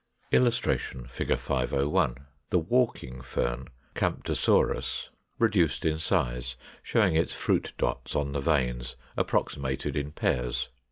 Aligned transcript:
[Illustration: 0.31 1.05
Fig. 1.05 1.37
501. 1.37 2.15
The 2.49 2.57
Walking 2.57 3.21
Fern, 3.21 3.67
Camptosorus, 3.93 5.09
reduced 5.37 5.85
in 5.85 5.99
size, 5.99 6.55
showing 6.81 7.15
its 7.15 7.35
fruit 7.35 7.73
dots 7.77 8.15
on 8.15 8.31
the 8.31 8.41
veins 8.41 8.95
approximated 9.15 9.95
in 9.95 10.11
pairs. 10.11 10.69